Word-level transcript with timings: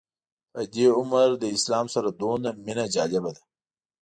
په 0.53 0.61
دې 0.73 0.85
عمر 0.97 1.27
له 1.41 1.47
اسلام 1.55 1.85
سره 1.95 2.09
دومره 2.19 2.49
مینه 2.65 2.85
جالبه 2.95 3.31
ده. 3.35 3.43